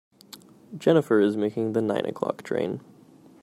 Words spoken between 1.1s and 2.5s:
is making the nine o'clock